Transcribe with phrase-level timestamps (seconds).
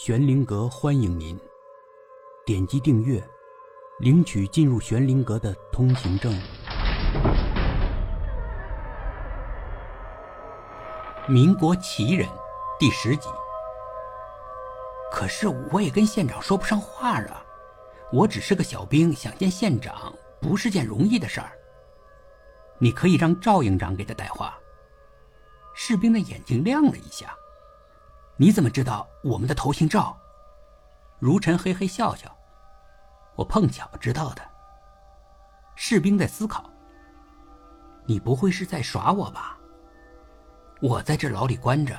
[0.00, 1.36] 玄灵阁欢迎您，
[2.46, 3.20] 点击订阅，
[3.98, 6.32] 领取进入玄灵阁的通行证。
[11.26, 12.28] 民国奇人
[12.78, 13.28] 第十集。
[15.10, 17.44] 可是我也跟县长说不上话啊，
[18.12, 21.50] 我只是个小兵，想见县长不是件容易的事儿。
[22.78, 24.56] 你可以让赵营长给他带话。
[25.74, 27.36] 士兵的眼睛亮了一下。
[28.40, 30.16] 你怎么知道我们的头姓赵？
[31.18, 32.32] 如尘嘿嘿笑笑，
[33.34, 34.42] 我碰巧知道的。
[35.74, 36.70] 士兵在思考。
[38.06, 39.58] 你不会是在耍我吧？
[40.80, 41.96] 我在这牢里关着，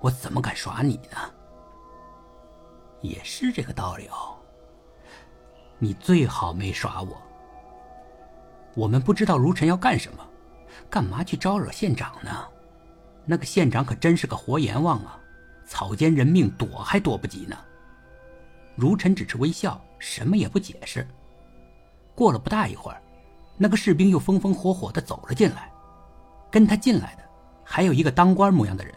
[0.00, 1.18] 我怎么敢耍你呢？
[3.02, 4.38] 也是这个道理哦。
[5.78, 7.22] 你最好没耍我。
[8.74, 10.26] 我们不知道如尘要干什么，
[10.88, 12.48] 干嘛去招惹县长呢？
[13.26, 15.20] 那个县长可真是个活阎王啊！
[15.66, 17.56] 草菅人命，躲还躲不及呢。
[18.76, 21.06] 如尘只是微笑，什么也不解释。
[22.14, 23.00] 过了不大一会儿，
[23.56, 25.70] 那个士兵又风风火火的走了进来，
[26.50, 27.22] 跟他进来的
[27.64, 28.94] 还有一个当官模样的人。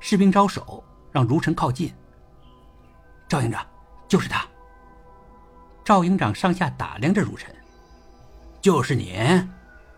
[0.00, 1.92] 士兵招手让如尘靠近。
[3.28, 3.66] 赵营长，
[4.08, 4.46] 就是他。
[5.84, 7.54] 赵营长上下打量着如尘，
[8.60, 9.16] 就是你，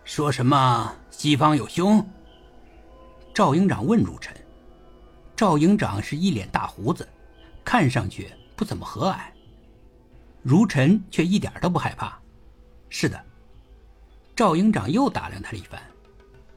[0.03, 2.05] 说什么西方有凶？
[3.33, 4.35] 赵营长问如尘。
[5.39, 7.07] 赵营长是一脸大胡子，
[7.63, 9.21] 看上去不怎么和蔼。
[10.41, 12.19] 如尘却一点都不害怕。
[12.89, 13.23] 是的，
[14.35, 15.81] 赵营长又打量他了一番。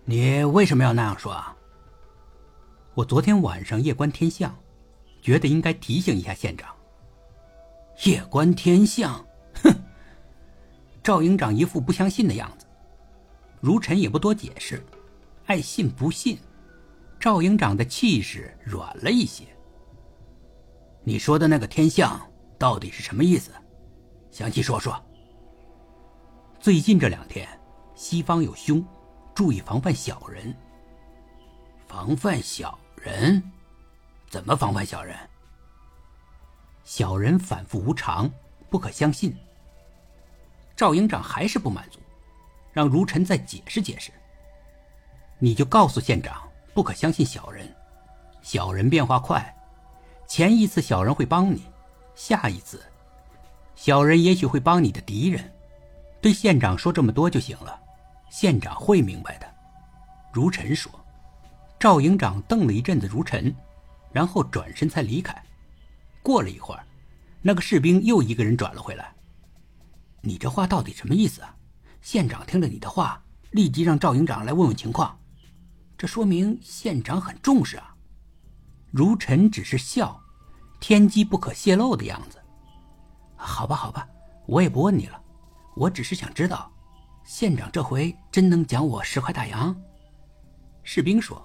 [0.05, 1.57] 你为什么要那样说啊？
[2.95, 4.53] 我昨天晚上夜观天象，
[5.21, 6.69] 觉得应该提醒一下县长。
[8.03, 9.25] 夜观天象，
[9.63, 9.73] 哼！
[11.05, 12.67] 赵营长一副不相信的样子。
[13.61, 14.85] 如尘也不多解释，
[15.47, 16.37] 爱信不信。
[17.23, 19.45] 赵营长的气势软了一些。
[21.05, 22.21] 你说的那个天象
[22.59, 23.53] 到底是什么意思？
[24.33, 25.01] 详细说说。
[26.59, 27.49] 最近这两天，
[27.95, 28.85] 西方有凶，
[29.37, 30.53] 注意防范小人。
[31.87, 33.41] 防范小人？
[34.29, 35.17] 怎么防范小人？
[36.83, 38.29] 小人反复无常，
[38.69, 39.33] 不可相信。
[40.75, 42.01] 赵营长还是不满足，
[42.73, 44.11] 让如尘再解释解释。
[45.39, 46.43] 你就告诉县长。
[46.75, 47.69] 不可相信小人，
[48.41, 49.55] 小人变化快，
[50.27, 51.63] 前一次小人会帮你，
[52.15, 52.83] 下一次，
[53.75, 55.53] 小人也许会帮你的敌人。
[56.21, 57.79] 对县长说这么多就行了，
[58.31, 59.47] 县长会明白的。
[60.33, 60.91] 如尘说。
[61.79, 63.53] 赵营长瞪了一阵子如尘，
[64.13, 65.35] 然后转身才离开。
[66.23, 66.85] 过了一会儿，
[67.41, 69.13] 那个士兵又一个人转了回来。
[70.21, 71.57] 你这话到底什么意思啊？
[72.01, 75.19] 县长听了你的话，立即让赵营长来问问情况。
[76.03, 77.95] 这说明县长很重视啊。
[78.91, 80.21] 如尘只是笑，
[80.81, 82.43] 天机不可泄露的样子。
[83.37, 84.09] 好吧，好吧，
[84.47, 85.23] 我也不问你了。
[85.77, 86.69] 我只是想知道，
[87.23, 89.81] 县长这回真能奖我十块大洋？
[90.83, 91.41] 士兵说：“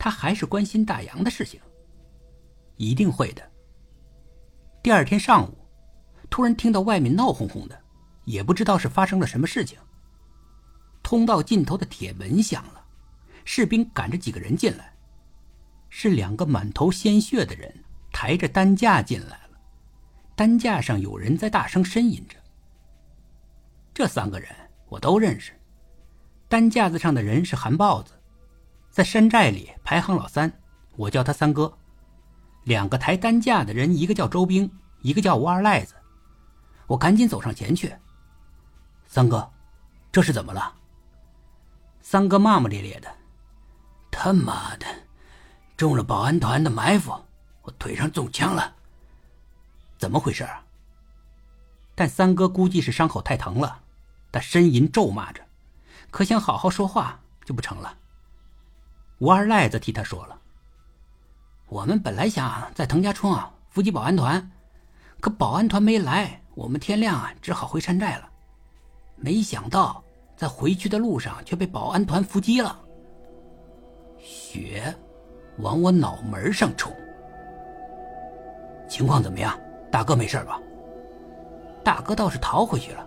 [0.00, 1.60] 他还是关心大洋的事情。”
[2.78, 3.52] 一定会的。
[4.82, 5.58] 第二天上午，
[6.30, 7.78] 突然听到外面闹哄哄的，
[8.24, 9.78] 也不知道是发生了什么事情。
[11.02, 12.81] 通道尽头的铁门响了。
[13.44, 14.92] 士兵赶着几个人进来，
[15.88, 19.58] 是两个满头鲜血的人抬着担架进来了，
[20.34, 22.36] 担架上有人在大声呻吟着。
[23.94, 24.48] 这三个人
[24.88, 25.52] 我都认识，
[26.48, 28.12] 担架子上的人是韩豹子，
[28.90, 30.52] 在山寨里排行老三，
[30.96, 31.76] 我叫他三哥。
[32.64, 34.70] 两个抬担架的人，一个叫周兵，
[35.00, 35.94] 一个叫吴二赖子。
[36.86, 37.92] 我赶紧走上前去，
[39.06, 39.50] 三哥，
[40.12, 40.74] 这是怎么了？
[42.00, 43.21] 三哥骂骂咧咧的。
[44.24, 44.86] 他妈的，
[45.76, 47.12] 中了保安团的埋伏，
[47.62, 48.72] 我腿上中枪了。
[49.98, 50.62] 怎么回事啊？
[51.96, 53.80] 但三哥估计是伤口太疼了，
[54.30, 55.42] 他呻吟咒骂着，
[56.12, 57.96] 可想好好说话就不成了。
[59.18, 60.38] 吴二赖子替他说了
[61.66, 64.52] ：“我们本来想在滕家村啊伏击保安团，
[65.18, 68.30] 可保安团没来，我们天亮啊只好回山寨了。
[69.16, 70.04] 没想到
[70.36, 72.78] 在回去的路上却被保安团伏击了。”
[74.22, 74.94] 血
[75.58, 76.94] 往我脑门上冲，
[78.88, 79.58] 情况怎么样？
[79.90, 80.58] 大哥没事吧？
[81.84, 83.06] 大哥倒是逃回去了，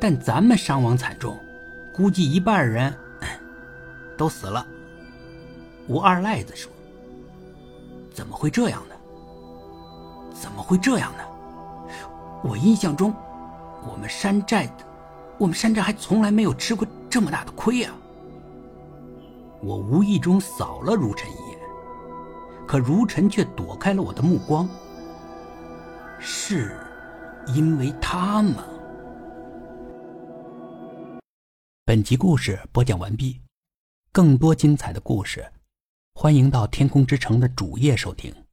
[0.00, 1.38] 但咱们伤亡惨重，
[1.94, 2.92] 估计一半人
[4.18, 4.66] 都死了。
[5.88, 6.70] 吴二赖子说
[8.12, 8.94] ：“怎么会这样呢？
[10.34, 11.22] 怎么会这样呢？
[12.42, 13.14] 我印象中，
[13.88, 14.68] 我们山寨，
[15.38, 17.94] 我们山寨还从来没有吃过这么大的亏啊！”
[19.64, 21.58] 我无意中扫了如尘一眼，
[22.66, 24.68] 可如尘却躲开了我的目光。
[26.20, 26.76] 是，
[27.46, 28.62] 因为他吗？
[31.86, 33.40] 本集故事播讲完毕，
[34.12, 35.50] 更多精彩的故事，
[36.14, 38.43] 欢迎到天空之城的主页收听。